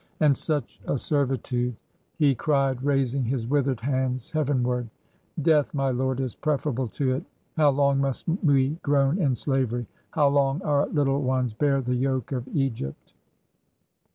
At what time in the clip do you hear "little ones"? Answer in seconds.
10.87-11.53